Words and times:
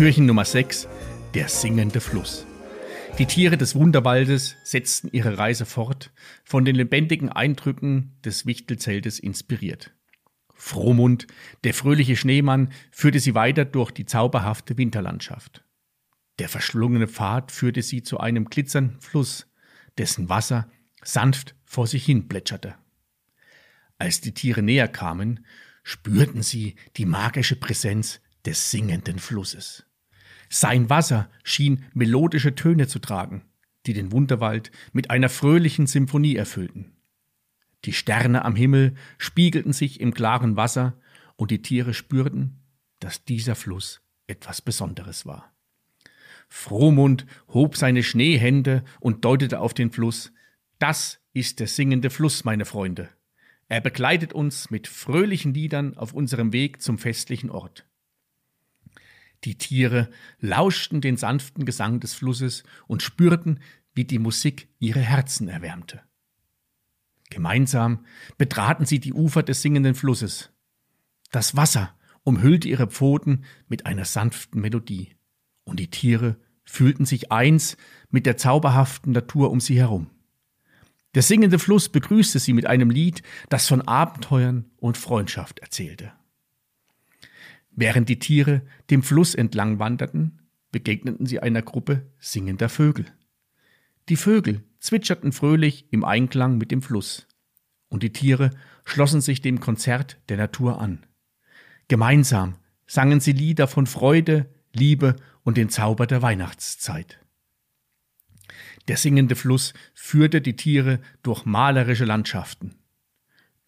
Türchen 0.00 0.24
Nummer 0.24 0.46
6, 0.46 0.88
der 1.34 1.48
singende 1.48 2.00
Fluss. 2.00 2.46
Die 3.18 3.26
Tiere 3.26 3.58
des 3.58 3.74
Wunderwaldes 3.74 4.56
setzten 4.64 5.10
ihre 5.12 5.36
Reise 5.36 5.66
fort, 5.66 6.10
von 6.42 6.64
den 6.64 6.74
lebendigen 6.74 7.28
Eindrücken 7.28 8.16
des 8.24 8.46
Wichtelzeltes 8.46 9.18
inspiriert. 9.18 9.94
Frohmund, 10.54 11.26
der 11.64 11.74
fröhliche 11.74 12.16
Schneemann, 12.16 12.72
führte 12.90 13.20
sie 13.20 13.34
weiter 13.34 13.66
durch 13.66 13.90
die 13.90 14.06
zauberhafte 14.06 14.78
Winterlandschaft. 14.78 15.66
Der 16.38 16.48
verschlungene 16.48 17.06
Pfad 17.06 17.52
führte 17.52 17.82
sie 17.82 18.02
zu 18.02 18.18
einem 18.20 18.46
glitzernden 18.46 19.02
Fluss, 19.02 19.48
dessen 19.98 20.30
Wasser 20.30 20.70
sanft 21.02 21.54
vor 21.66 21.86
sich 21.86 22.06
hin 22.06 22.26
plätscherte. 22.26 22.74
Als 23.98 24.22
die 24.22 24.32
Tiere 24.32 24.62
näher 24.62 24.88
kamen, 24.88 25.44
spürten 25.82 26.42
sie 26.42 26.76
die 26.96 27.04
magische 27.04 27.56
Präsenz 27.56 28.22
des 28.46 28.70
singenden 28.70 29.18
Flusses. 29.18 29.84
Sein 30.52 30.90
Wasser 30.90 31.30
schien 31.44 31.84
melodische 31.94 32.56
Töne 32.56 32.88
zu 32.88 32.98
tragen, 32.98 33.44
die 33.86 33.92
den 33.92 34.10
Wunderwald 34.10 34.72
mit 34.92 35.08
einer 35.08 35.28
fröhlichen 35.28 35.86
Symphonie 35.86 36.34
erfüllten. 36.34 36.92
Die 37.84 37.92
Sterne 37.92 38.44
am 38.44 38.56
Himmel 38.56 38.94
spiegelten 39.16 39.72
sich 39.72 40.00
im 40.00 40.12
klaren 40.12 40.56
Wasser, 40.56 40.98
und 41.36 41.50
die 41.50 41.62
Tiere 41.62 41.94
spürten, 41.94 42.58
dass 42.98 43.24
dieser 43.24 43.54
Fluss 43.54 44.02
etwas 44.26 44.60
Besonderes 44.60 45.24
war. 45.24 45.54
Frohmund 46.48 47.24
hob 47.48 47.76
seine 47.76 48.02
Schneehände 48.02 48.84
und 48.98 49.24
deutete 49.24 49.60
auf 49.60 49.72
den 49.72 49.90
Fluss. 49.90 50.32
Das 50.78 51.20
ist 51.32 51.60
der 51.60 51.68
singende 51.68 52.10
Fluss, 52.10 52.44
meine 52.44 52.66
Freunde. 52.66 53.08
Er 53.68 53.80
begleitet 53.80 54.34
uns 54.34 54.70
mit 54.70 54.86
fröhlichen 54.86 55.54
Liedern 55.54 55.96
auf 55.96 56.12
unserem 56.12 56.52
Weg 56.52 56.82
zum 56.82 56.98
festlichen 56.98 57.48
Ort. 57.50 57.86
Die 59.44 59.56
Tiere 59.56 60.10
lauschten 60.38 61.00
den 61.00 61.16
sanften 61.16 61.64
Gesang 61.64 62.00
des 62.00 62.14
Flusses 62.14 62.62
und 62.86 63.02
spürten, 63.02 63.60
wie 63.94 64.04
die 64.04 64.18
Musik 64.18 64.68
ihre 64.78 65.00
Herzen 65.00 65.48
erwärmte. 65.48 66.02
Gemeinsam 67.30 68.04
betraten 68.38 68.84
sie 68.84 68.98
die 68.98 69.12
Ufer 69.12 69.42
des 69.42 69.62
singenden 69.62 69.94
Flusses. 69.94 70.50
Das 71.30 71.56
Wasser 71.56 71.94
umhüllte 72.22 72.68
ihre 72.68 72.88
Pfoten 72.88 73.44
mit 73.68 73.86
einer 73.86 74.04
sanften 74.04 74.60
Melodie, 74.60 75.14
und 75.64 75.80
die 75.80 75.90
Tiere 75.90 76.36
fühlten 76.64 77.06
sich 77.06 77.32
eins 77.32 77.76
mit 78.10 78.26
der 78.26 78.36
zauberhaften 78.36 79.12
Natur 79.12 79.50
um 79.50 79.60
sie 79.60 79.78
herum. 79.78 80.10
Der 81.14 81.22
singende 81.22 81.58
Fluss 81.58 81.88
begrüßte 81.88 82.38
sie 82.38 82.52
mit 82.52 82.66
einem 82.66 82.90
Lied, 82.90 83.22
das 83.48 83.66
von 83.66 83.82
Abenteuern 83.82 84.70
und 84.76 84.96
Freundschaft 84.96 85.58
erzählte. 85.58 86.12
Während 87.70 88.08
die 88.08 88.18
Tiere 88.18 88.62
dem 88.90 89.02
Fluss 89.02 89.34
entlang 89.34 89.78
wanderten, 89.78 90.40
begegneten 90.72 91.26
sie 91.26 91.40
einer 91.40 91.62
Gruppe 91.62 92.10
singender 92.18 92.68
Vögel. 92.68 93.06
Die 94.08 94.16
Vögel 94.16 94.64
zwitscherten 94.78 95.32
fröhlich 95.32 95.86
im 95.90 96.04
Einklang 96.04 96.58
mit 96.58 96.70
dem 96.70 96.82
Fluss, 96.82 97.26
und 97.88 98.02
die 98.02 98.12
Tiere 98.12 98.50
schlossen 98.84 99.20
sich 99.20 99.40
dem 99.40 99.60
Konzert 99.60 100.20
der 100.28 100.36
Natur 100.36 100.80
an. 100.80 101.06
Gemeinsam 101.88 102.56
sangen 102.86 103.20
sie 103.20 103.32
Lieder 103.32 103.68
von 103.68 103.86
Freude, 103.86 104.52
Liebe 104.72 105.16
und 105.42 105.56
den 105.56 105.68
Zauber 105.68 106.06
der 106.06 106.22
Weihnachtszeit. 106.22 107.20
Der 108.88 108.96
singende 108.96 109.36
Fluss 109.36 109.74
führte 109.94 110.40
die 110.40 110.56
Tiere 110.56 111.00
durch 111.22 111.44
malerische 111.44 112.04
Landschaften. 112.04 112.79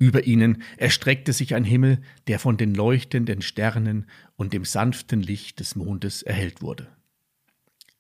Über 0.03 0.27
ihnen 0.27 0.65
erstreckte 0.79 1.33
sich 1.33 1.55
ein 1.55 1.63
Himmel, 1.63 2.03
der 2.27 2.41
von 2.41 2.57
den 2.57 2.75
leuchtenden 2.75 3.41
Sternen 3.41 4.07
und 4.35 4.53
dem 4.53 4.65
sanften 4.65 5.23
Licht 5.23 5.61
des 5.61 5.77
Mondes 5.77 6.23
erhellt 6.23 6.61
wurde. 6.61 6.89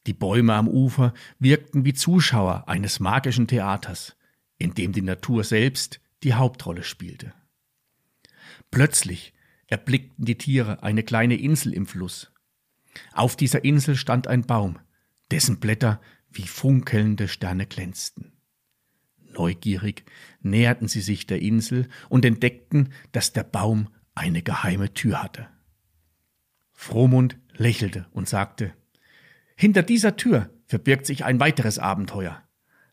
Die 0.08 0.12
Bäume 0.12 0.54
am 0.54 0.66
Ufer 0.66 1.14
wirkten 1.38 1.84
wie 1.84 1.92
Zuschauer 1.92 2.68
eines 2.68 2.98
magischen 2.98 3.46
Theaters, 3.46 4.16
in 4.58 4.74
dem 4.74 4.90
die 4.90 5.02
Natur 5.02 5.44
selbst 5.44 6.00
die 6.24 6.34
Hauptrolle 6.34 6.82
spielte. 6.82 7.34
Plötzlich 8.72 9.32
erblickten 9.68 10.24
die 10.24 10.38
Tiere 10.38 10.82
eine 10.82 11.04
kleine 11.04 11.36
Insel 11.36 11.72
im 11.72 11.86
Fluss. 11.86 12.32
Auf 13.12 13.36
dieser 13.36 13.62
Insel 13.64 13.94
stand 13.94 14.26
ein 14.26 14.42
Baum, 14.42 14.80
dessen 15.30 15.60
Blätter 15.60 16.00
wie 16.32 16.48
funkelnde 16.48 17.28
Sterne 17.28 17.66
glänzten. 17.66 18.31
Neugierig 19.34 20.04
näherten 20.40 20.88
sie 20.88 21.00
sich 21.00 21.26
der 21.26 21.40
Insel 21.40 21.88
und 22.08 22.24
entdeckten, 22.24 22.92
dass 23.12 23.32
der 23.32 23.44
Baum 23.44 23.88
eine 24.14 24.42
geheime 24.42 24.92
Tür 24.92 25.22
hatte. 25.22 25.48
Frohmund 26.72 27.38
lächelte 27.52 28.06
und 28.12 28.28
sagte 28.28 28.74
Hinter 29.56 29.82
dieser 29.82 30.16
Tür 30.16 30.50
verbirgt 30.66 31.06
sich 31.06 31.24
ein 31.24 31.40
weiteres 31.40 31.78
Abenteuer. 31.78 32.42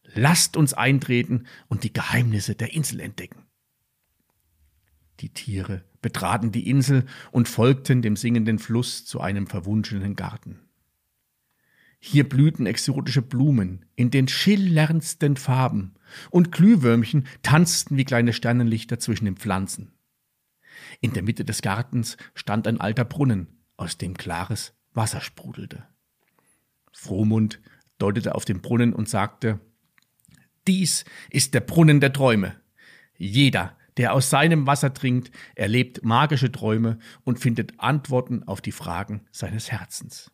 Lasst 0.03 0.57
uns 0.57 0.73
eintreten 0.73 1.45
und 1.67 1.83
die 1.83 1.94
Geheimnisse 1.94 2.55
der 2.55 2.73
Insel 2.73 2.99
entdecken. 2.99 3.45
Die 5.19 5.29
Tiere 5.29 5.83
betraten 6.01 6.51
die 6.51 6.69
Insel 6.69 7.05
und 7.31 7.47
folgten 7.47 8.01
dem 8.01 8.16
singenden 8.16 8.59
Fluss 8.59 9.05
zu 9.05 9.19
einem 9.19 9.47
verwunschenen 9.47 10.16
Garten. 10.16 10.59
Hier 11.99 12.27
blühten 12.27 12.65
exotische 12.65 13.21
Blumen 13.21 13.85
in 13.95 14.09
den 14.09 14.27
schillerndsten 14.27 15.35
Farben, 15.35 15.95
und 16.31 16.51
Glühwürmchen 16.51 17.27
tanzten 17.43 17.97
wie 17.97 18.05
kleine 18.05 18.33
Sternenlichter 18.33 18.99
zwischen 18.99 19.25
den 19.25 19.35
Pflanzen. 19.35 19.91
In 21.01 21.13
der 21.13 21.23
Mitte 21.23 21.45
des 21.45 21.61
Gartens 21.61 22.17
stand 22.33 22.67
ein 22.67 22.79
alter 22.79 23.05
Brunnen, 23.05 23.47
aus 23.77 23.97
dem 23.97 24.15
klares 24.15 24.73
Wasser 24.93 25.21
sprudelte. 25.21 25.85
Frohmund 26.91 27.61
deutete 27.97 28.33
auf 28.33 28.45
den 28.45 28.61
Brunnen 28.61 28.93
und 28.93 29.07
sagte 29.07 29.59
Dies 30.67 31.05
ist 31.29 31.53
der 31.53 31.61
Brunnen 31.61 31.99
der 31.99 32.13
Träume. 32.13 32.55
Jeder, 33.17 33.77
der 33.97 34.13
aus 34.13 34.29
seinem 34.29 34.66
Wasser 34.67 34.93
trinkt, 34.93 35.31
erlebt 35.55 36.03
magische 36.03 36.51
Träume 36.51 36.99
und 37.23 37.39
findet 37.39 37.79
Antworten 37.79 38.43
auf 38.43 38.61
die 38.61 38.71
Fragen 38.71 39.25
seines 39.31 39.71
Herzens. 39.71 40.31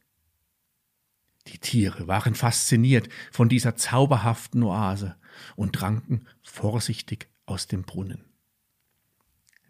Die 1.47 1.59
Tiere 1.59 2.07
waren 2.07 2.35
fasziniert 2.35 3.09
von 3.31 3.49
dieser 3.49 3.75
zauberhaften 3.75 4.63
Oase 4.63 5.15
und 5.55 5.73
tranken 5.73 6.27
vorsichtig 6.41 7.27
aus 7.45 7.67
dem 7.67 7.83
Brunnen. 7.83 8.23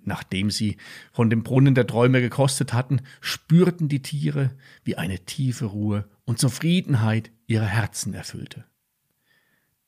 Nachdem 0.06 0.52
sie 0.52 0.78
von 1.12 1.30
dem 1.30 1.44
Brunnen 1.44 1.74
der 1.74 1.88
Träume 1.88 2.22
gekostet 2.22 2.74
hatten, 2.74 3.02
spürten 3.22 3.90
die 3.90 4.04
Tiere, 4.04 4.56
wie 4.84 4.98
eine 4.98 5.20
tiefe 5.26 5.66
Ruhe 5.66 6.08
und 6.26 6.40
Zufriedenheit 6.40 7.32
ihre 7.48 7.66
Herzen 7.66 8.14
erfüllte. 8.14 8.66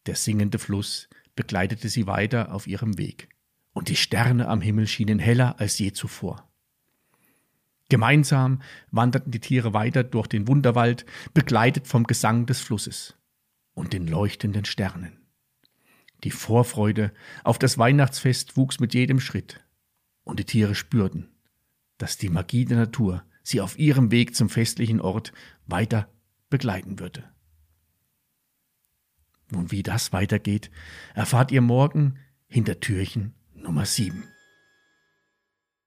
Der 0.08 0.16
singende 0.16 0.58
Fluss 0.58 1.08
begleitete 1.36 1.88
sie 1.88 2.08
weiter 2.08 2.52
auf 2.52 2.66
ihrem 2.66 2.98
Weg, 2.98 3.30
und 3.74 3.90
die 3.90 3.96
Sterne 3.96 4.48
am 4.48 4.60
Himmel 4.60 4.88
schienen 4.88 5.20
heller 5.20 5.60
als 5.60 5.78
je 5.78 5.92
zuvor. 5.92 6.50
Gemeinsam 7.90 8.62
wanderten 8.92 9.32
die 9.32 9.40
Tiere 9.40 9.74
weiter 9.74 10.04
durch 10.04 10.28
den 10.28 10.48
Wunderwald, 10.48 11.06
begleitet 11.34 11.88
vom 11.88 12.04
Gesang 12.04 12.46
des 12.46 12.60
Flusses 12.60 13.16
und 13.74 13.94
den 13.94 14.08
leuchtenden 14.08 14.66
Sternen. 14.66 15.18
Die 16.24 16.32
Vorfreude 16.32 17.14
auf 17.44 17.60
das 17.60 17.78
Weihnachtsfest 17.78 18.58
wuchs 18.58 18.80
mit 18.80 18.94
jedem 18.94 19.20
Schritt, 19.20 19.64
und 20.24 20.40
die 20.40 20.46
Tiere 20.46 20.76
spürten, 20.76 21.30
dass 21.98 22.18
die 22.18 22.30
Magie 22.30 22.66
der 22.66 22.78
Natur 22.78 23.24
sie 23.44 23.62
auf 23.62 23.80
ihrem 23.80 24.12
Weg 24.12 24.36
zum 24.36 24.50
festlichen 24.50 25.00
Ort 25.00 25.32
weiter 25.66 26.10
begleiten 26.50 27.00
würde. 27.00 27.24
Nun, 29.50 29.72
wie 29.72 29.84
das 29.84 30.12
weitergeht, 30.12 30.70
erfahrt 31.14 31.52
ihr 31.52 31.62
morgen 31.62 32.20
hinter 32.48 32.82
Türchen 32.82 33.34
Nummer 33.54 33.86
7. 33.86 34.26